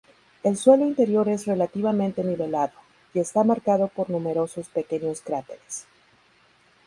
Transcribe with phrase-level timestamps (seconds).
[0.41, 2.73] El suelo interior es relativamente nivelado,
[3.13, 5.85] y está marcado por numerosos pequeños cráteres.